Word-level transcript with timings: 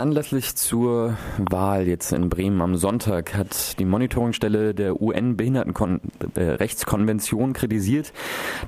Anlässlich 0.00 0.56
zur 0.56 1.16
Wahl 1.36 1.86
jetzt 1.86 2.10
in 2.12 2.30
Bremen 2.30 2.62
am 2.62 2.76
Sonntag 2.76 3.36
hat 3.36 3.78
die 3.78 3.84
Monitoringstelle 3.84 4.74
der 4.74 5.02
UN-Behindertenrechtskonvention 5.02 7.52
kritisiert, 7.52 8.14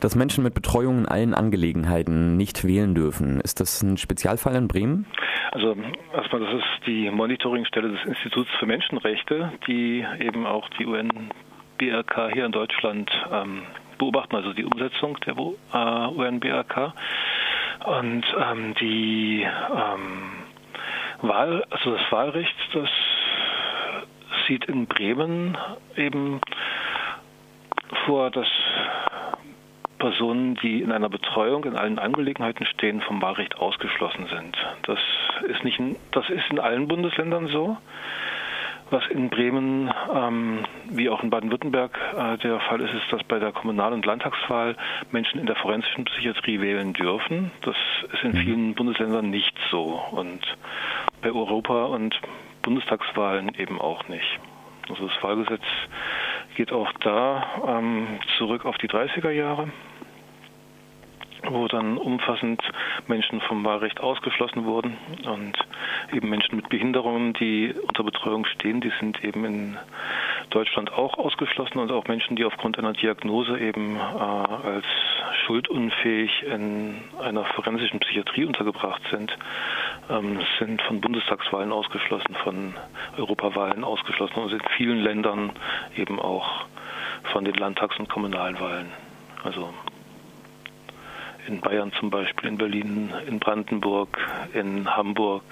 dass 0.00 0.14
Menschen 0.14 0.45
mit 0.45 0.53
Betreuung 0.53 0.98
in 0.98 1.06
allen 1.06 1.32
Angelegenheiten 1.32 2.37
nicht 2.37 2.64
wählen 2.64 2.95
dürfen. 2.95 3.40
Ist 3.40 3.60
das 3.60 3.82
ein 3.82 3.96
Spezialfall 3.96 4.56
in 4.56 4.68
Bremen? 4.68 5.06
Also 5.53 5.74
erstmal, 6.12 6.42
das 6.42 6.56
ist 6.56 6.87
die 6.87 7.10
Monitoringstelle 7.10 7.93
des 7.93 8.05
Instituts 8.05 8.51
für 8.59 8.67
Menschenrechte, 8.67 9.53
die 9.67 10.05
eben 10.21 10.45
auch 10.45 10.69
die 10.79 10.85
UN-BRK 10.85 12.29
hier 12.30 12.45
in 12.45 12.53
Deutschland 12.53 13.11
ähm, 13.33 13.62
beobachten, 13.96 14.37
also 14.37 14.53
die 14.53 14.67
Umsetzung 14.67 15.17
der 15.25 15.35
äh, 15.39 16.09
UN-BRK. 16.14 16.93
Und 17.87 18.23
ähm, 18.39 18.75
die 18.79 19.45
ähm, 19.45 20.41
Wahl, 21.23 21.64
also 21.70 21.93
das 21.93 22.12
Wahlrecht, 22.12 22.54
das 22.73 22.89
sieht 24.46 24.64
in 24.64 24.86
Bremen 24.86 25.57
eben 25.96 26.40
vor, 28.07 28.31
dass 28.31 28.48
Personen, 29.98 30.57
die 30.57 30.82
in 30.82 30.90
einer 30.90 31.08
Betreuung 31.08 31.64
in 31.64 31.76
allen 31.76 32.00
Angelegenheiten 32.00 32.67
stehen, 32.67 33.00
vom 33.03 33.22
Wahlrecht 33.22 33.56
ausgeschlossen 33.58 34.27
sind. 34.27 34.56
Das 34.83 34.98
ist 35.48 35.62
nicht, 35.62 35.81
das 36.11 36.28
ist 36.28 36.50
in 36.50 36.58
allen 36.58 36.89
Bundesländern 36.89 37.47
so. 37.47 37.77
Was 38.91 39.06
in 39.06 39.31
Bremen 39.31 39.91
ähm, 40.12 40.64
wie 40.91 41.09
auch 41.09 41.23
in 41.23 41.31
Baden-Württemberg 41.31 41.98
äh, 42.14 42.36
der 42.39 42.59
Fall 42.61 42.81
ist, 42.81 42.92
ist, 42.92 43.11
dass 43.12 43.23
bei 43.23 43.39
der 43.39 43.53
Kommunal- 43.53 43.92
und 43.92 44.05
Landtagswahl 44.05 44.77
Menschen 45.12 45.39
in 45.39 45.47
der 45.47 45.56
forensischen 45.56 46.05
Psychiatrie 46.05 46.61
wählen 46.61 46.92
dürfen. 46.92 47.53
Das 47.62 47.77
ist 48.12 48.25
in 48.25 48.33
mhm. 48.33 48.36
vielen 48.39 48.75
Bundesländern 48.75 49.31
nicht 49.31 49.56
so 49.70 50.03
und 50.11 50.41
bei 51.22 51.31
Europa- 51.31 51.86
und 51.86 52.20
Bundestagswahlen 52.62 53.55
eben 53.56 53.81
auch 53.81 54.06
nicht. 54.08 54.41
Also 54.89 55.06
das 55.06 55.23
Wahlgesetz 55.23 55.62
geht 56.56 56.73
auch 56.73 56.92
da 57.01 57.45
ähm, 57.67 58.19
zurück 58.37 58.67
auf 58.67 58.77
die 58.78 58.89
30er 58.89 59.31
Jahre 59.31 59.69
wo 61.50 61.67
dann 61.67 61.98
umfassend 61.98 62.62
Menschen 63.06 63.41
vom 63.41 63.65
Wahlrecht 63.65 64.00
ausgeschlossen 64.00 64.65
wurden 64.65 64.97
und 65.25 65.59
eben 66.12 66.28
Menschen 66.28 66.56
mit 66.56 66.69
Behinderungen, 66.69 67.33
die 67.34 67.75
unter 67.89 68.05
Betreuung 68.05 68.45
stehen, 68.47 68.81
die 68.81 68.93
sind 69.00 69.23
eben 69.25 69.45
in 69.45 69.78
Deutschland 70.50 70.93
auch 70.93 71.19
ausgeschlossen 71.19 71.78
und 71.78 71.91
auch 71.91 72.06
Menschen, 72.06 72.37
die 72.37 72.45
aufgrund 72.45 72.78
einer 72.78 72.93
Diagnose 72.93 73.59
eben 73.59 73.97
äh, 73.97 73.98
als 73.98 74.87
schuldunfähig 75.47 76.43
in 76.45 77.03
einer 77.21 77.45
forensischen 77.45 78.01
Psychiatrie 78.01 78.45
untergebracht 78.45 79.03
sind, 79.11 79.37
ähm, 80.11 80.41
sind 80.59 80.83
von 80.83 81.01
Bundestagswahlen 81.01 81.73
ausgeschlossen, 81.73 82.34
von 82.43 82.75
Europawahlen 83.17 83.84
ausgeschlossen 83.84 84.41
und 84.41 84.53
in 84.53 84.61
vielen 84.77 85.03
Ländern 85.03 85.53
eben 85.97 86.21
auch 86.21 86.67
von 87.33 87.45
den 87.45 87.55
Landtags- 87.55 87.99
und 87.99 88.09
Kommunalwahlen. 88.09 88.91
Also 89.45 89.73
in 91.47 91.61
Bayern 91.61 91.93
zum 91.99 92.11
Beispiel, 92.11 92.49
in 92.49 92.59
Berlin, 92.59 93.12
in 93.27 93.41
Brandenburg, 93.41 94.19
in 94.55 94.89
Hamburg, 94.97 95.43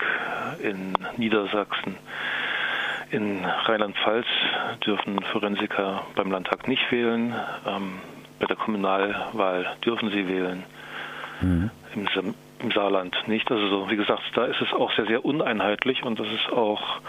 in 0.63 0.93
Niedersachsen. 1.17 1.97
In 3.11 3.45
Rheinland-Pfalz 3.45 4.27
dürfen 4.87 5.21
Forensiker 5.33 6.07
beim 6.15 6.31
Landtag 6.31 6.69
nicht 6.69 6.93
wählen. 6.93 7.35
Ähm, 7.67 7.99
bei 8.41 8.47
der 8.47 8.57
Kommunalwahl 8.57 9.77
dürfen 9.85 10.11
sie 10.11 10.27
wählen. 10.27 10.65
Mhm. 11.41 11.71
Im, 11.95 12.35
Im, 12.61 12.71
Saarland 12.73 13.17
nicht. 13.27 13.51
Also 13.51 13.69
so, 13.69 13.91
wie 13.91 13.97
gesagt, 13.97 14.23
da 14.35 14.47
ist 14.47 14.61
es 14.61 14.73
auch 14.73 14.93
sehr, 14.93 15.07
sehr 15.07 15.25
uneinheitlich 15.25 16.03
und 16.03 16.19
das 16.19 16.29
ist 16.29 16.53
auch 16.53 17.01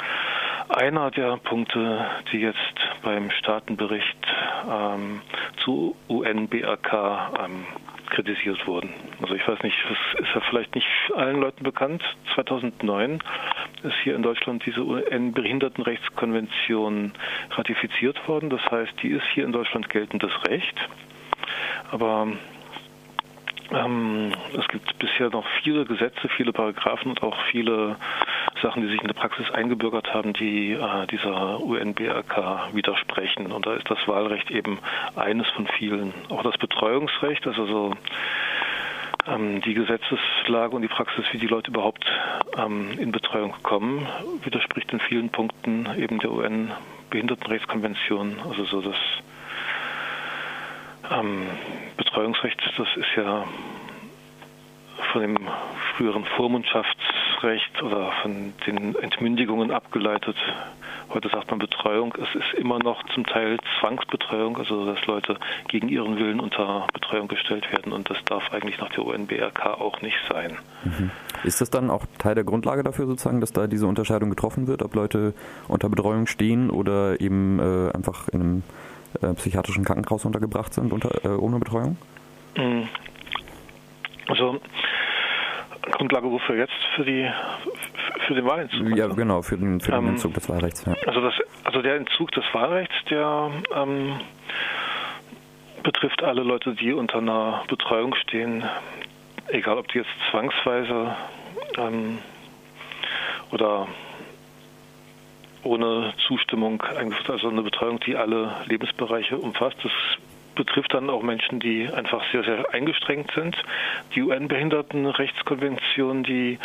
einer 0.70 1.12
der 1.12 1.38
Punkte, 1.38 2.06
die 2.32 2.40
jetzt 2.40 2.76
beim 3.02 3.32
Staatenbericht 3.32 4.28
ähm, 4.70 5.22
zu 5.58 5.96
UNBRK 6.08 7.32
ähm, 7.44 7.66
kritisiert 8.11 8.67
wurden. 8.67 8.94
Also 9.22 9.34
ich 9.36 9.48
weiß 9.48 9.64
nicht, 9.64 9.78
das 9.89 9.98
ist 10.22 10.36
ja 10.36 10.42
vielleicht 10.42 10.76
nicht 10.76 10.86
allen 11.16 11.39
Leuten 11.39 11.64
bekannt. 11.64 12.04
2009 12.36 13.23
ist 13.84 13.95
hier 14.04 14.16
in 14.16 14.23
Deutschland 14.23 14.66
diese 14.66 14.84
UN-Behindertenrechtskonvention 14.84 17.14
ratifiziert 17.52 18.28
worden. 18.28 18.50
Das 18.50 18.60
heißt, 18.70 18.92
die 19.02 19.10
ist 19.10 19.26
hier 19.34 19.45
in 19.45 19.52
Deutschland 19.52 19.89
geltendes 19.89 20.32
Recht. 20.48 20.89
Aber 21.92 22.28
ähm, 23.72 24.34
es 24.58 24.68
gibt 24.68 24.98
bisher 25.00 25.30
noch 25.30 25.46
viele 25.64 25.86
Gesetze, 25.86 26.28
viele 26.36 26.52
Paragraphen 26.52 27.12
und 27.12 27.24
auch 27.24 27.38
viele 27.52 27.96
Sachen, 28.62 28.82
die 28.82 28.90
sich 28.90 29.02
in 29.02 29.08
der 29.08 29.14
Praxis 29.14 29.50
eingebürgert 29.52 30.14
haben, 30.14 30.34
die 30.34 30.74
äh, 30.74 31.08
dieser 31.08 31.62
UNBRK 31.62 32.74
widersprechen. 32.74 33.52
Und 33.52 33.66
da 33.66 33.74
ist 33.74 33.90
das 33.90 34.08
Wahlrecht 34.08 34.52
eben 34.52 34.80
eines 35.16 35.48
von 35.50 35.68
vielen. 35.68 36.14
Auch 36.30 36.44
das 36.44 36.58
Betreuungsrecht, 36.58 37.48
also 37.48 37.66
so 37.66 37.94
ähm, 39.28 39.62
die 39.62 39.73
Gesetzeslage 39.73 40.76
und 40.76 40.82
die 40.82 40.88
Praxis, 40.88 41.26
wie 41.32 41.38
die 41.38 41.48
Leute 41.48 41.72
überhaupt 41.72 42.06
ähm, 42.58 42.92
in 43.00 43.12
Betreuung 43.12 43.54
kommen, 43.64 44.08
widerspricht 44.44 44.92
in 44.92 45.00
vielen 45.00 45.30
Punkten 45.30 45.88
eben 45.98 46.20
der 46.20 46.32
UN-Behindertenrechtskonvention. 46.32 48.38
Also 48.48 48.66
so 48.66 48.82
das 48.82 48.98
ähm, 51.10 51.48
Betreuungsrecht, 51.98 52.62
das 52.78 52.88
ist 52.95 53.16
ja 53.16 53.45
von 55.12 55.22
dem 55.22 55.38
früheren 55.95 56.26
Vormundschaftsrecht 56.26 57.82
oder 57.82 58.12
von 58.22 58.54
den 58.66 58.95
Entmündigungen 58.95 59.72
abgeleitet. 59.72 60.36
Heute 61.14 61.28
sagt 61.28 61.50
man 61.50 61.60
Betreuung. 61.60 62.14
Es 62.16 62.34
ist 62.36 62.54
immer 62.58 62.80
noch 62.80 63.04
zum 63.14 63.26
Teil 63.26 63.58
Zwangsbetreuung, 63.80 64.58
also 64.58 64.86
dass 64.86 65.06
Leute 65.08 65.38
gegen 65.67 65.90
ihren 65.90 66.17
Willen 66.17 66.40
unter 66.40 66.88
Betreuung 66.94 67.28
gestellt 67.28 67.70
werden 67.73 67.92
und 67.92 68.10
das 68.10 68.17
darf 68.26 68.54
eigentlich 68.54 68.80
nach 68.80 68.90
der 68.90 69.06
UNBRK 69.06 69.66
auch 69.66 70.02
nicht 70.02 70.17
sein. 70.30 70.58
Mhm. 70.86 71.11
Ist 71.44 71.60
das 71.60 71.70
dann 71.70 71.90
auch 71.90 72.06
Teil 72.17 72.36
der 72.36 72.45
Grundlage 72.45 72.84
dafür 72.84 73.08
sozusagen, 73.08 73.42
dass 73.42 73.52
da 73.52 73.67
diese 73.67 73.88
Unterscheidung 73.88 74.30
getroffen 74.30 74.67
wird, 74.67 74.84
ob 74.84 74.95
Leute 74.95 75.34
unter 75.67 75.90
Betreuung 75.90 76.28
stehen 76.28 76.70
oder 76.70 77.20
eben 77.20 77.60
äh, 77.60 77.92
einfach 77.94 78.30
in 78.30 78.40
einem 78.42 78.64
äh, 79.22 79.33
psychiatrischen 79.33 79.83
Krankenhaus 79.83 80.26
untergebracht 80.26 80.73
sind 80.73 80.94
unter, 80.94 81.26
äh, 81.26 81.30
ohne 81.30 81.60
Betreuung? 81.60 81.98
Mhm. 82.58 82.88
Also 84.27 84.60
Grundlage 85.92 86.32
wofür 86.32 86.55
jetzt? 86.58 86.73
Für 86.95 87.04
die 87.04 87.30
für 88.27 88.36
den 88.36 88.45
Wahlentzug? 88.45 88.95
Ja, 88.95 89.08
genau, 89.08 89.42
für 89.42 89.58
den, 89.58 89.82
für 89.82 89.92
den 89.92 89.99
ähm, 89.99 90.10
Entzug 90.10 90.33
des 90.33 90.48
Wahlrechts. 90.48 90.86
Ja. 90.86 90.94
Also, 91.05 91.22
das, 91.22 91.33
also 91.64 91.82
der 91.82 91.95
Entzug 91.95 92.32
des 92.32 92.44
Wahlrechts, 92.54 92.94
der 93.10 93.52
ähm, 93.76 94.20
betrifft 95.83 96.23
alle 96.23 96.43
Leute, 96.43 96.73
die 96.76 96.93
unter 96.93 97.17
einer 97.17 97.64
Betreuung 97.67 98.16
stehen, 98.16 98.64
egal 99.48 99.78
ob 99.78 99.88
die 99.89 99.99
jetzt 99.99 100.10
zwangsweise 100.30 101.16
ähm, 101.78 102.20
oder 103.52 103.88
ohne 105.64 106.14
Zustimmung 106.27 106.82
eingeführt, 106.82 107.30
also 107.30 107.49
eine 107.49 107.61
Betreuung, 107.61 107.99
die 107.99 108.16
alle 108.16 108.55
Lebensbereiche 108.67 109.38
umfasst. 109.38 109.77
Das 109.83 109.92
betrifft 110.55 110.94
dann 110.94 111.10
auch 111.10 111.23
Menschen, 111.23 111.60
die 111.60 111.89
einfach 111.92 112.23
sehr, 112.32 112.44
sehr 112.44 112.73
eingestrengt 112.73 113.32
sind. 113.33 113.55
Die 114.16 114.22
UN-Behindertenrechtskonvention, 114.22 116.23
die 116.23 116.60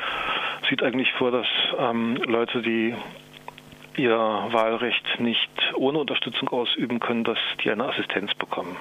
sieht 0.68 0.82
eigentlich 0.82 1.12
vor, 1.12 1.30
dass 1.30 1.46
ähm, 1.78 2.16
Leute, 2.16 2.62
die 2.62 2.94
ihr 3.96 4.16
Wahlrecht 4.16 5.20
nicht 5.20 5.50
ohne 5.74 5.98
Unterstützung 5.98 6.48
ausüben 6.48 7.00
können, 7.00 7.24
dass 7.24 7.38
die 7.64 7.70
eine 7.70 7.88
Assistenz 7.88 8.34
bekommen. 8.34 8.76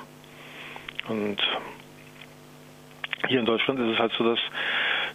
Und 1.08 1.38
hier 3.28 3.40
in 3.40 3.46
Deutschland 3.46 3.80
ist 3.80 3.94
es 3.94 4.00
halt 4.00 4.12
so, 4.14 4.24
dass 4.24 4.40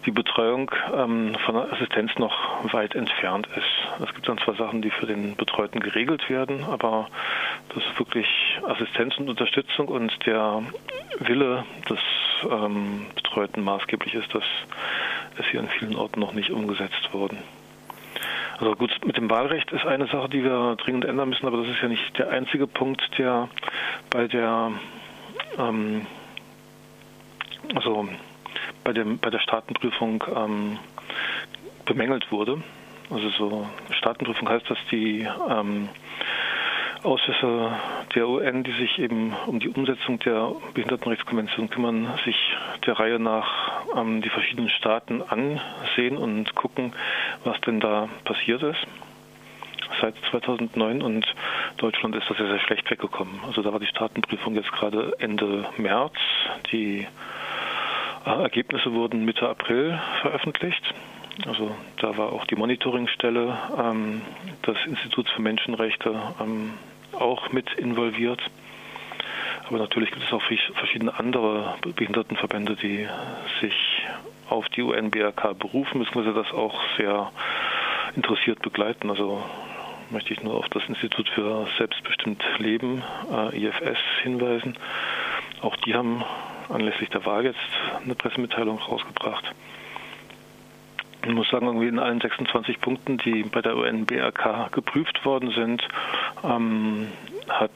die 0.05 0.11
Betreuung 0.11 0.71
ähm, 0.95 1.35
von 1.45 1.55
der 1.55 1.71
Assistenz 1.73 2.11
noch 2.17 2.33
weit 2.73 2.95
entfernt 2.95 3.47
ist. 3.55 4.03
Es 4.03 4.13
gibt 4.13 4.27
dann 4.27 4.37
zwar 4.39 4.55
Sachen, 4.55 4.81
die 4.81 4.89
für 4.89 5.05
den 5.05 5.35
Betreuten 5.35 5.79
geregelt 5.79 6.29
werden, 6.29 6.63
aber 6.63 7.07
das 7.69 7.83
ist 7.83 7.99
wirklich 7.99 8.27
Assistenz 8.65 9.17
und 9.17 9.29
Unterstützung 9.29 9.87
und 9.87 10.13
der 10.25 10.63
Wille 11.19 11.65
des 11.89 11.99
ähm, 12.49 13.05
Betreuten 13.15 13.63
maßgeblich 13.63 14.15
ist, 14.15 14.33
das 14.33 14.43
ist 15.37 15.49
hier 15.49 15.59
in 15.59 15.69
vielen 15.69 15.95
Orten 15.95 16.19
noch 16.19 16.33
nicht 16.33 16.49
umgesetzt 16.49 17.13
worden. 17.13 17.37
Also 18.59 18.75
gut, 18.75 18.91
mit 19.05 19.17
dem 19.17 19.29
Wahlrecht 19.29 19.71
ist 19.71 19.85
eine 19.85 20.07
Sache, 20.07 20.29
die 20.29 20.43
wir 20.43 20.75
dringend 20.75 21.05
ändern 21.05 21.29
müssen, 21.29 21.47
aber 21.47 21.57
das 21.57 21.67
ist 21.67 21.81
ja 21.81 21.87
nicht 21.87 22.17
der 22.17 22.29
einzige 22.29 22.67
Punkt, 22.67 23.01
der 23.17 23.49
bei 24.11 24.27
der 24.27 24.71
ähm, 25.57 26.05
also 27.75 28.07
bei, 28.83 28.93
dem, 28.93 29.19
bei 29.19 29.29
der 29.29 29.39
Staatenprüfung 29.39 30.23
ähm, 30.35 30.79
bemängelt 31.85 32.31
wurde. 32.31 32.61
Also 33.09 33.29
so 33.29 33.67
Staatenprüfung 33.91 34.47
heißt, 34.47 34.69
dass 34.69 34.77
die 34.91 35.27
ähm, 35.49 35.89
Ausschüsse 37.03 37.71
der 38.13 38.27
UN, 38.27 38.63
die 38.63 38.71
sich 38.73 38.99
eben 38.99 39.33
um 39.47 39.59
die 39.59 39.69
Umsetzung 39.69 40.19
der 40.19 40.53
Behindertenrechtskonvention 40.73 41.69
kümmern, 41.69 42.07
sich 42.25 42.37
der 42.85 42.99
Reihe 42.99 43.19
nach 43.19 43.85
ähm, 43.95 44.21
die 44.21 44.29
verschiedenen 44.29 44.69
Staaten 44.69 45.21
ansehen 45.21 46.17
und 46.17 46.53
gucken, 46.55 46.93
was 47.43 47.59
denn 47.61 47.79
da 47.79 48.07
passiert 48.23 48.63
ist 48.63 48.85
seit 49.99 50.15
2009 50.29 51.01
und 51.01 51.25
Deutschland 51.77 52.15
ist 52.15 52.29
da 52.29 52.35
sehr, 52.35 52.47
sehr 52.47 52.59
schlecht 52.59 52.89
weggekommen. 52.89 53.41
Also 53.45 53.61
da 53.61 53.73
war 53.73 53.79
die 53.79 53.87
Staatenprüfung 53.87 54.55
jetzt 54.55 54.71
gerade 54.71 55.13
Ende 55.19 55.65
März. 55.77 56.15
Die 56.71 57.07
Ergebnisse 58.25 58.93
wurden 58.93 59.25
Mitte 59.25 59.47
April 59.49 59.99
veröffentlicht. 60.21 60.93
Also 61.47 61.75
da 61.97 62.17
war 62.17 62.33
auch 62.33 62.45
die 62.45 62.55
Monitoringstelle 62.55 63.57
ähm, 63.77 64.21
des 64.65 64.77
Instituts 64.85 65.31
für 65.31 65.41
Menschenrechte 65.41 66.21
ähm, 66.39 66.73
auch 67.13 67.51
mit 67.51 67.73
involviert. 67.73 68.41
Aber 69.67 69.77
natürlich 69.77 70.11
gibt 70.11 70.23
es 70.25 70.33
auch 70.33 70.41
verschiedene 70.75 71.17
andere 71.17 71.75
Behindertenverbände, 71.95 72.75
die 72.75 73.07
sich 73.61 74.03
auf 74.49 74.67
die 74.69 74.81
UN-BRK 74.81 75.53
berufen, 75.57 75.99
beziehungsweise 75.99 76.33
das 76.33 76.51
auch 76.51 76.79
sehr 76.97 77.31
interessiert 78.15 78.61
begleiten. 78.61 79.09
Also 79.09 79.41
möchte 80.09 80.33
ich 80.33 80.43
nur 80.43 80.55
auf 80.55 80.67
das 80.69 80.83
Institut 80.87 81.29
für 81.29 81.67
selbstbestimmt 81.77 82.43
Leben, 82.59 83.01
äh, 83.31 83.65
IFS, 83.65 83.99
hinweisen. 84.23 84.77
Auch 85.61 85.75
die 85.77 85.95
haben 85.95 86.23
anlässlich 86.71 87.09
der 87.09 87.25
Wahl 87.25 87.45
jetzt 87.45 87.59
eine 88.03 88.15
Pressemitteilung 88.15 88.79
rausgebracht. 88.79 89.53
Ich 91.23 91.33
muss 91.33 91.49
sagen, 91.49 91.67
irgendwie 91.67 91.87
in 91.87 91.99
allen 91.99 92.19
26 92.19 92.81
Punkten, 92.81 93.17
die 93.19 93.43
bei 93.43 93.61
der 93.61 93.77
UN-BRK 93.77 94.69
geprüft 94.71 95.23
worden 95.23 95.51
sind, 95.51 95.87
ähm, 96.43 97.09
hat 97.47 97.71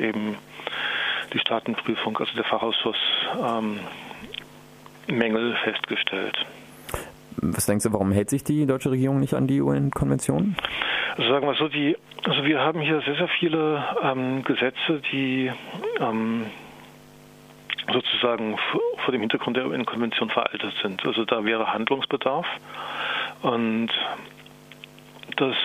eben 0.00 0.36
die 1.34 1.38
Staatenprüfung, 1.38 2.16
also 2.16 2.34
der 2.34 2.44
Fachausschuss, 2.44 2.96
ähm, 3.42 3.80
Mängel 5.06 5.54
festgestellt. 5.64 6.36
Was 7.36 7.66
denkst 7.66 7.84
du, 7.84 7.92
warum 7.92 8.12
hält 8.12 8.30
sich 8.30 8.44
die 8.44 8.66
deutsche 8.66 8.90
Regierung 8.90 9.20
nicht 9.20 9.34
an 9.34 9.46
die 9.46 9.60
UN-Konvention? 9.60 10.56
Also 11.16 11.28
sagen 11.28 11.46
wir 11.46 11.54
so, 11.54 11.68
die, 11.68 11.96
also 12.24 12.44
wir 12.44 12.60
haben 12.60 12.80
hier 12.80 13.00
sehr, 13.02 13.16
sehr 13.16 13.28
viele 13.38 13.84
ähm, 14.02 14.44
Gesetze, 14.44 15.02
die 15.12 15.50
ähm, 16.00 16.46
sozusagen 17.92 18.58
vor 19.04 19.12
dem 19.12 19.20
Hintergrund 19.20 19.56
der 19.56 19.66
UN-Konvention 19.66 20.30
veraltet 20.30 20.74
sind. 20.82 21.04
Also 21.04 21.24
da 21.24 21.44
wäre 21.44 21.72
Handlungsbedarf. 21.72 22.46
Und 23.42 23.90
das 25.36 25.56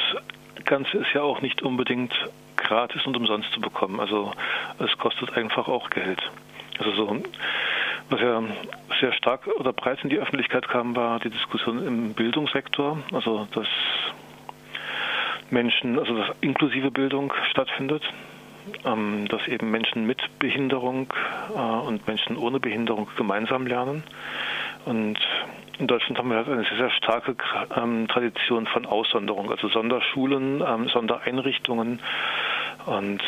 Ganze 0.66 0.98
ist 0.98 1.14
ja 1.14 1.22
auch 1.22 1.42
nicht 1.42 1.62
unbedingt 1.62 2.14
gratis 2.56 3.06
und 3.06 3.16
umsonst 3.16 3.52
zu 3.54 3.62
bekommen. 3.62 4.00
Also 4.00 4.32
es 4.80 4.98
kostet 4.98 5.36
einfach 5.38 5.68
auch 5.68 5.90
Geld. 5.90 6.20
Also 6.80 6.92
so, 6.94 7.22
was 8.10 8.22
ja 8.22 8.44
sehr 9.00 9.14
stark 9.14 9.48
oder 9.48 9.74
breit 9.74 10.00
in 10.04 10.10
die 10.10 10.18
Öffentlichkeit 10.18 10.68
kam, 10.68 10.96
war 10.96 11.20
die 11.20 11.30
Diskussion 11.30 11.86
im 11.86 12.14
Bildungssektor. 12.14 13.00
Also 13.14 13.48
dass 13.54 13.68
Menschen, 15.50 15.98
also 15.98 16.18
dass 16.18 16.36
inklusive 16.42 16.92
Bildung 16.92 17.34
stattfindet 17.50 18.04
dass 18.84 19.48
eben 19.48 19.72
Menschen 19.72 20.06
mit 20.06 20.22
Behinderung 20.40 21.14
äh, 21.56 21.60
und 21.60 22.08
Menschen 22.08 22.38
ohne 22.38 22.60
Behinderung 22.60 23.08
gemeinsam 23.18 23.68
lernen. 23.68 24.04
Und 24.86 25.18
in 25.80 25.88
Deutschland 25.88 26.18
haben 26.18 26.30
wir 26.30 26.38
eine 26.38 26.64
sehr, 26.64 26.78
sehr 26.78 26.92
starke 26.92 27.36
ähm, 27.76 28.08
Tradition 28.08 28.66
von 28.68 28.86
Aussonderung, 28.86 29.52
also 29.52 29.68
Sonderschulen, 29.68 30.64
ähm, 30.66 30.88
Sondereinrichtungen. 30.90 32.00
Und 32.86 33.22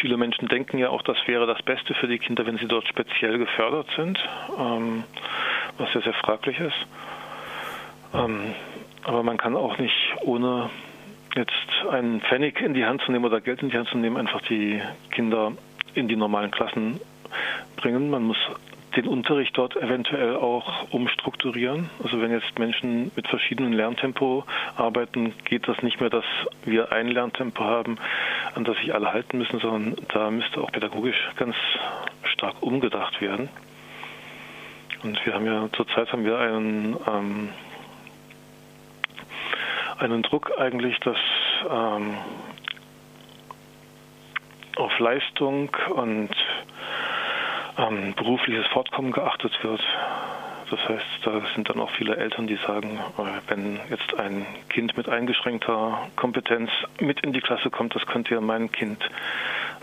viele 0.00 0.16
Menschen 0.16 0.48
denken 0.48 0.78
ja 0.78 0.88
auch, 0.88 1.02
das 1.02 1.16
wäre 1.26 1.46
das 1.46 1.62
Beste 1.62 1.94
für 1.94 2.08
die 2.08 2.18
Kinder, 2.18 2.44
wenn 2.46 2.58
sie 2.58 2.66
dort 2.66 2.88
speziell 2.88 3.38
gefördert 3.38 3.88
sind, 3.96 4.18
ähm, 4.58 5.04
was 5.78 5.92
sehr, 5.92 6.02
sehr 6.02 6.14
fraglich 6.14 6.58
ist. 6.58 6.86
Ähm, 8.14 8.54
aber 9.04 9.22
man 9.22 9.36
kann 9.36 9.54
auch 9.54 9.78
nicht 9.78 9.94
ohne 10.22 10.70
jetzt 11.36 11.90
einen 11.90 12.20
Pfennig 12.20 12.60
in 12.60 12.74
die 12.74 12.84
Hand 12.84 13.02
zu 13.02 13.12
nehmen 13.12 13.24
oder 13.24 13.40
Geld 13.40 13.62
in 13.62 13.70
die 13.70 13.76
Hand 13.76 13.88
zu 13.88 13.98
nehmen, 13.98 14.16
einfach 14.16 14.40
die 14.42 14.80
Kinder 15.10 15.52
in 15.94 16.08
die 16.08 16.16
normalen 16.16 16.50
Klassen 16.50 17.00
bringen. 17.76 18.10
Man 18.10 18.24
muss 18.24 18.38
den 18.96 19.06
Unterricht 19.06 19.56
dort 19.58 19.76
eventuell 19.76 20.36
auch 20.36 20.90
umstrukturieren. 20.90 21.90
Also 22.02 22.20
wenn 22.20 22.30
jetzt 22.30 22.58
Menschen 22.58 23.12
mit 23.14 23.28
verschiedenen 23.28 23.74
Lerntempo 23.74 24.44
arbeiten, 24.76 25.34
geht 25.44 25.68
das 25.68 25.82
nicht 25.82 26.00
mehr, 26.00 26.08
dass 26.08 26.24
wir 26.64 26.92
ein 26.92 27.08
Lerntempo 27.08 27.62
haben, 27.62 27.98
an 28.54 28.64
das 28.64 28.76
sich 28.78 28.94
alle 28.94 29.12
halten 29.12 29.38
müssen, 29.38 29.60
sondern 29.60 29.96
da 30.08 30.30
müsste 30.30 30.60
auch 30.60 30.72
pädagogisch 30.72 31.28
ganz 31.36 31.54
stark 32.24 32.62
umgedacht 32.62 33.20
werden. 33.20 33.50
Und 35.02 35.24
wir 35.26 35.34
haben 35.34 35.46
ja 35.46 35.68
zurzeit 35.72 36.10
haben 36.12 36.24
wir 36.24 36.38
einen 36.38 36.96
ähm, 37.06 37.48
einen 39.98 40.22
Druck 40.22 40.52
eigentlich, 40.58 40.98
dass 41.00 41.18
ähm, 41.70 42.16
auf 44.76 44.98
Leistung 44.98 45.70
und 45.94 46.30
ähm, 47.78 48.14
berufliches 48.14 48.66
Fortkommen 48.68 49.12
geachtet 49.12 49.52
wird. 49.62 49.82
Das 50.70 50.80
heißt, 50.88 51.06
da 51.24 51.42
sind 51.54 51.68
dann 51.68 51.78
auch 51.78 51.90
viele 51.90 52.16
Eltern, 52.16 52.46
die 52.46 52.56
sagen, 52.56 52.98
äh, 53.18 53.22
wenn 53.48 53.78
jetzt 53.88 54.18
ein 54.18 54.46
Kind 54.68 54.96
mit 54.96 55.08
eingeschränkter 55.08 56.08
Kompetenz 56.16 56.70
mit 57.00 57.20
in 57.20 57.32
die 57.32 57.40
Klasse 57.40 57.70
kommt, 57.70 57.94
das 57.94 58.04
könnte 58.06 58.34
ja 58.34 58.40
mein 58.40 58.72
Kind 58.72 58.98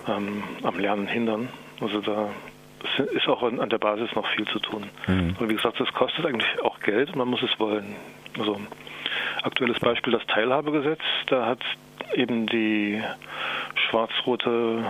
ähm, 0.07 0.44
am 0.63 0.77
Lernen 0.77 1.07
hindern. 1.07 1.50
Also 1.80 2.01
da 2.01 2.30
ist 3.13 3.27
auch 3.30 3.44
an 3.44 3.69
der 3.69 3.77
Basis 3.77 4.13
noch 4.13 4.27
viel 4.27 4.45
zu 4.48 4.60
tun. 4.60 4.89
Mhm. 5.07 5.36
Aber 5.38 5.50
wie 5.50 5.56
gesagt, 5.56 5.80
das 5.80 5.92
kostet 5.94 6.25
eigentlich 6.25 6.62
auch 6.62 6.80
Geld 6.81 7.10
und 7.10 7.15
man 7.15 7.30
muss 7.30 7.42
es 7.42 7.57
wollen. 7.60 7.95
Also 8.38 8.60
aktuelles 9.44 9.80
Beispiel 9.80 10.13
das 10.13 10.25
Teilhabegesetz. 10.28 11.01
Da 11.28 11.45
hat 11.45 11.60
eben 12.16 12.48
die 12.48 13.01
schwarz-rote 13.75 14.84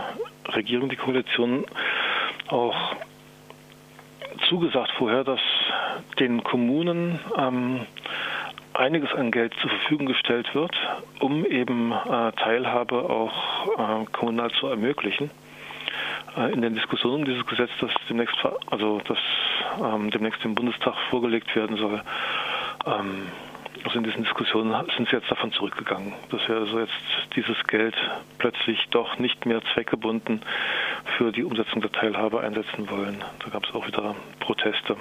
Regierung, 0.49 0.89
die 0.89 0.95
Koalition, 0.95 1.65
auch 2.47 2.95
zugesagt 4.49 4.91
vorher, 4.97 5.23
dass 5.23 5.39
den 6.19 6.43
Kommunen 6.43 7.19
ähm, 7.37 7.81
einiges 8.73 9.13
an 9.13 9.31
Geld 9.31 9.53
zur 9.61 9.69
Verfügung 9.69 10.07
gestellt 10.07 10.53
wird, 10.53 10.75
um 11.19 11.45
eben 11.45 11.91
äh, 11.91 12.31
Teilhabe 12.33 13.09
auch 13.09 14.01
äh, 14.01 14.05
kommunal 14.11 14.51
zu 14.51 14.67
ermöglichen. 14.67 15.29
Äh, 16.35 16.51
in 16.53 16.61
den 16.61 16.75
Diskussionen 16.75 17.21
um 17.21 17.25
dieses 17.25 17.45
Gesetz, 17.45 17.69
das 17.79 17.91
demnächst, 18.09 18.35
also 18.69 19.01
das 19.07 19.17
ähm, 19.81 20.09
demnächst 20.09 20.43
dem 20.43 20.55
Bundestag 20.55 20.95
vorgelegt 21.09 21.55
werden 21.55 21.77
soll, 21.77 22.01
ähm, 22.85 23.27
also 23.83 23.97
in 23.97 24.03
diesen 24.03 24.23
Diskussionen 24.23 24.73
sind 24.95 25.09
sie 25.09 25.15
jetzt 25.15 25.29
davon 25.29 25.51
zurückgegangen, 25.51 26.13
dass 26.29 26.47
wir 26.47 26.55
also 26.55 26.79
jetzt 26.79 26.93
dieses 27.35 27.61
Geld 27.67 27.95
plötzlich 28.37 28.79
doch 28.91 29.19
nicht 29.19 29.45
mehr 29.45 29.61
zweckgebunden 29.73 30.41
für 31.17 31.31
die 31.31 31.43
Umsetzung 31.43 31.81
der 31.81 31.91
Teilhabe 31.91 32.39
einsetzen 32.39 32.89
wollen. 32.89 33.23
Da 33.43 33.49
gab 33.49 33.65
es 33.65 33.75
auch 33.75 33.85
wieder 33.85 34.15
Proteste. 34.39 34.95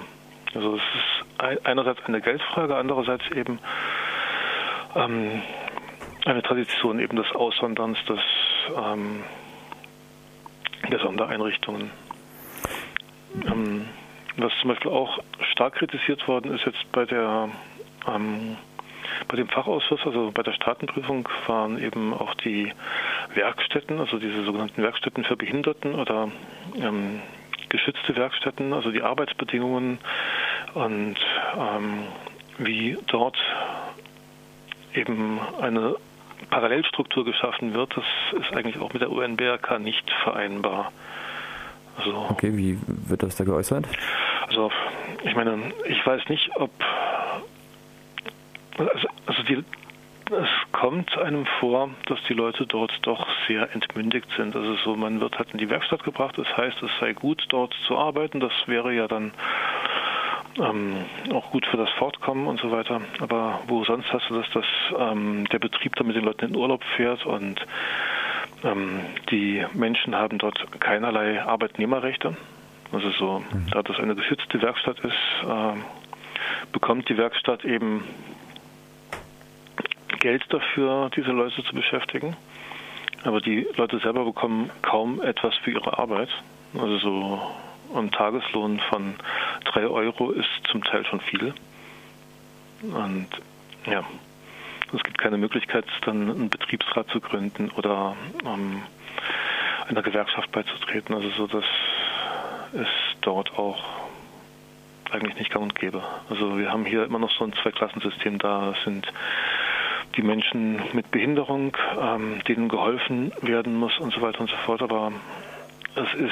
Also 0.53 0.75
es 0.75 0.81
ist 0.81 1.65
einerseits 1.65 2.03
eine 2.05 2.21
Geldfrage, 2.21 2.75
andererseits 2.75 3.23
eben 3.31 3.59
ähm, 4.95 5.41
eine 6.25 6.43
Tradition 6.43 6.99
eben 6.99 7.15
des 7.15 7.31
Aussonderns 7.31 7.97
des, 8.05 8.19
ähm, 8.75 9.23
der 10.89 10.99
Sondereinrichtungen. 10.99 11.89
Ähm, 13.47 13.87
was 14.37 14.51
zum 14.61 14.69
Beispiel 14.69 14.91
auch 14.91 15.19
stark 15.51 15.75
kritisiert 15.75 16.27
worden 16.27 16.53
ist 16.53 16.65
jetzt 16.65 16.91
bei 16.91 17.05
der 17.05 17.49
ähm, 18.07 18.57
bei 19.27 19.37
dem 19.37 19.47
Fachausschuss, 19.47 20.01
also 20.05 20.31
bei 20.33 20.43
der 20.43 20.53
Staatenprüfung, 20.53 21.27
waren 21.47 21.81
eben 21.81 22.13
auch 22.13 22.33
die 22.35 22.71
Werkstätten, 23.33 23.99
also 23.99 24.17
diese 24.17 24.43
sogenannten 24.43 24.81
Werkstätten 24.81 25.23
für 25.23 25.35
Behinderten 25.35 25.95
oder 25.95 26.29
ähm, 26.75 27.21
geschützte 27.69 28.15
Werkstätten, 28.15 28.73
also 28.73 28.91
die 28.91 29.01
Arbeitsbedingungen 29.01 29.97
und 30.73 31.15
ähm, 31.57 32.03
wie 32.57 32.97
dort 33.07 33.37
eben 34.93 35.39
eine 35.59 35.95
Parallelstruktur 36.49 37.25
geschaffen 37.25 37.73
wird, 37.73 37.95
das 37.95 38.41
ist 38.41 38.55
eigentlich 38.55 38.79
auch 38.79 38.93
mit 38.93 39.01
der 39.01 39.11
UNBRK 39.11 39.79
nicht 39.79 40.09
vereinbar. 40.23 40.91
Also, 41.97 42.25
okay, 42.29 42.55
wie 42.55 42.77
wird 43.07 43.23
das 43.23 43.35
da 43.35 43.43
geäußert? 43.43 43.85
Also 44.47 44.71
ich 45.23 45.35
meine, 45.35 45.73
ich 45.85 46.05
weiß 46.05 46.27
nicht, 46.29 46.51
ob 46.55 46.71
also, 48.77 49.07
also 49.25 49.43
die, 49.43 49.63
es 50.31 50.71
kommt 50.71 51.17
einem 51.17 51.45
vor, 51.59 51.89
dass 52.07 52.19
die 52.27 52.33
Leute 52.33 52.65
dort 52.65 52.93
doch 53.01 53.27
sehr 53.47 53.73
entmündigt 53.73 54.27
sind. 54.37 54.55
Also 54.55 54.75
so, 54.83 54.95
man 54.95 55.19
wird 55.19 55.37
halt 55.37 55.51
in 55.51 55.59
die 55.59 55.69
Werkstatt 55.69 56.03
gebracht, 56.03 56.37
das 56.37 56.47
heißt, 56.55 56.81
es 56.81 56.91
sei 56.99 57.13
gut, 57.13 57.45
dort 57.49 57.75
zu 57.87 57.97
arbeiten. 57.97 58.39
Das 58.39 58.53
wäre 58.67 58.93
ja 58.93 59.07
dann 59.07 59.31
ähm, 60.59 61.05
auch 61.33 61.51
gut 61.51 61.65
für 61.65 61.77
das 61.77 61.89
Fortkommen 61.91 62.47
und 62.47 62.59
so 62.59 62.71
weiter. 62.71 63.01
Aber 63.19 63.61
wo 63.67 63.83
sonst 63.83 64.11
hast 64.13 64.29
du 64.29 64.35
das, 64.35 64.49
dass 64.51 64.65
ähm, 64.97 65.45
der 65.51 65.59
Betrieb 65.59 65.95
da 65.95 66.03
mit 66.03 66.15
den 66.15 66.23
Leuten 66.23 66.45
in 66.45 66.55
Urlaub 66.55 66.83
fährt 66.95 67.25
und 67.25 67.65
ähm, 68.63 69.01
die 69.29 69.65
Menschen 69.73 70.15
haben 70.15 70.37
dort 70.37 70.65
keinerlei 70.79 71.41
Arbeitnehmerrechte. 71.41 72.37
Also 72.91 73.09
so, 73.11 73.39
mhm. 73.39 73.69
da 73.71 73.81
das 73.81 73.99
eine 73.99 74.15
geschützte 74.15 74.61
Werkstatt 74.61 74.99
ist, 74.99 75.13
äh, 75.43 75.73
bekommt 76.71 77.09
die 77.09 77.17
Werkstatt 77.17 77.65
eben 77.65 78.03
Geld 80.23 80.45
dafür, 80.47 81.11
diese 81.13 81.31
Leute 81.31 81.61
zu 81.65 81.75
beschäftigen. 81.75 82.37
Aber 83.25 83.41
die 83.41 83.67
Leute 83.75 83.99
selber 83.99 84.23
bekommen 84.23 84.69
kaum 84.81 85.21
etwas 85.21 85.53
für 85.57 85.71
ihre 85.71 85.99
Arbeit. 85.99 86.29
Also 86.73 86.97
so 86.97 87.41
ein 87.93 88.09
Tageslohn 88.09 88.79
von 88.89 89.15
drei 89.65 89.85
Euro 89.85 90.31
ist 90.31 90.47
zum 90.71 90.81
Teil 90.81 91.05
schon 91.05 91.19
viel. 91.19 91.53
Und 92.83 93.27
ja, 93.85 94.05
es 94.93 95.03
gibt 95.03 95.17
keine 95.17 95.37
Möglichkeit, 95.37 95.83
dann 96.05 96.31
einen 96.31 96.49
Betriebsrat 96.49 97.09
zu 97.09 97.19
gründen 97.19 97.69
oder 97.71 98.15
ähm, 98.45 98.81
einer 99.89 100.03
Gewerkschaft 100.03 100.53
beizutreten. 100.53 101.13
Also 101.13 101.29
so, 101.31 101.47
das 101.47 101.65
ist 102.71 103.17
dort 103.19 103.59
auch 103.59 103.83
eigentlich 105.11 105.35
nicht 105.35 105.51
gang 105.51 105.63
und 105.63 105.75
gäbe. 105.75 106.01
Also 106.29 106.57
wir 106.57 106.71
haben 106.71 106.85
hier 106.85 107.03
immer 107.03 107.19
noch 107.19 107.31
so 107.31 107.43
ein 107.43 107.51
Zweiklassensystem 107.61 108.39
da. 108.39 108.73
sind 108.85 109.05
die 110.15 110.21
Menschen 110.21 110.81
mit 110.93 111.11
Behinderung, 111.11 111.75
ähm, 111.99 112.39
denen 112.47 112.69
geholfen 112.69 113.31
werden 113.41 113.75
muss 113.75 113.97
und 113.99 114.13
so 114.13 114.21
weiter 114.21 114.41
und 114.41 114.49
so 114.49 114.55
fort. 114.57 114.81
Aber 114.81 115.11
es 115.95 116.13
ist 116.19 116.31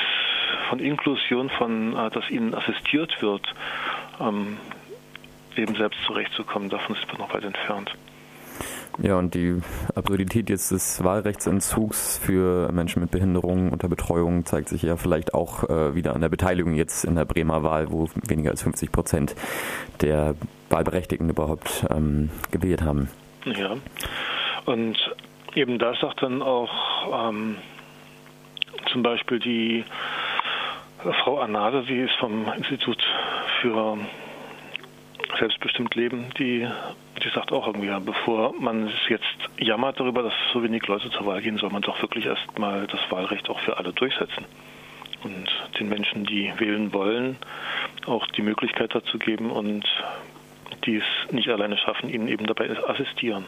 von 0.70 0.80
Inklusion, 0.80 1.50
von 1.50 1.96
äh, 1.96 2.10
dass 2.10 2.30
ihnen 2.30 2.54
assistiert 2.54 3.22
wird, 3.22 3.54
ähm, 4.20 4.58
eben 5.56 5.76
selbst 5.76 6.00
zurechtzukommen, 6.06 6.70
davon 6.70 6.96
sind 6.96 7.12
wir 7.12 7.20
noch 7.20 7.34
weit 7.34 7.44
entfernt. 7.44 7.92
Ja, 9.02 9.18
und 9.18 9.34
die 9.34 9.62
Absurdität 9.96 10.50
jetzt 10.50 10.72
des 10.72 11.04
Wahlrechtsentzugs 11.04 12.18
für 12.18 12.72
Menschen 12.72 13.02
mit 13.02 13.12
Behinderungen 13.12 13.70
unter 13.70 13.88
Betreuung 13.88 14.46
zeigt 14.46 14.70
sich 14.70 14.82
ja 14.84 14.98
vielleicht 14.98 15.34
auch 15.34 15.70
äh, 15.70 15.96
wieder 15.96 16.14
an 16.14 16.22
der 16.22 16.30
Beteiligung 16.30 16.74
jetzt 16.74 17.06
in 17.06 17.16
der 17.16 17.26
Bremer 17.26 17.64
Wahl, 17.64 17.92
wo 17.92 18.10
weniger 18.28 18.52
als 18.52 18.62
50 18.62 18.92
Prozent 18.92 19.36
der 20.02 20.36
Wahlberechtigten 20.70 21.30
überhaupt 21.30 21.86
ähm, 21.90 22.30
gewählt 22.52 22.82
haben. 22.82 23.10
Ja, 23.46 23.78
und 24.66 24.98
eben 25.56 25.80
da 25.80 25.94
sagt 25.96 26.22
dann 26.22 26.42
auch 26.42 27.30
ähm, 27.30 27.58
zum 28.92 29.04
Beispiel 29.04 29.40
die 29.40 29.84
Frau 31.24 31.40
Anade, 31.40 31.84
sie 31.88 31.98
ist 31.98 32.14
vom 32.20 32.52
Institut 32.54 33.02
für 33.62 33.98
selbstbestimmt 35.40 35.96
Leben, 35.96 36.30
die, 36.38 36.68
die 37.24 37.30
sagt 37.34 37.52
auch 37.52 37.68
irgendwie, 37.68 37.92
bevor 38.06 38.54
man 38.60 38.92
jetzt 39.10 39.26
jammert 39.58 40.00
darüber, 40.00 40.24
dass 40.24 40.34
so 40.54 40.62
wenig 40.64 40.86
Leute 40.88 41.10
zur 41.10 41.26
Wahl 41.26 41.42
gehen, 41.42 41.58
soll 41.58 41.72
man 41.72 41.82
doch 41.82 42.02
wirklich 42.02 42.26
erstmal 42.26 42.86
das 42.88 43.00
Wahlrecht 43.10 43.50
auch 43.50 43.60
für 43.62 43.78
alle 43.78 43.94
durchsetzen. 43.94 44.46
Und 45.24 45.48
den 45.80 45.90
Menschen, 45.90 46.26
die 46.26 46.52
wählen 46.58 46.94
wollen, 46.94 47.38
auch 48.06 48.26
die 48.28 48.42
Möglichkeit 48.42 48.94
dazu 48.94 49.20
geben 49.20 49.52
und 49.52 49.86
die 50.86 50.98
es 50.98 51.32
nicht 51.32 51.50
alleine 51.50 51.78
schaffen, 51.78 52.10
ihnen 52.10 52.28
eben 52.28 52.46
dabei 52.46 52.70
assistieren. 52.88 53.46